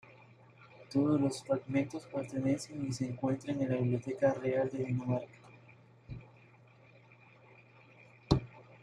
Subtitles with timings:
[0.91, 5.37] Todos los fragmentos pertenecen y se encuentran en la Biblioteca Real de Dinamarca.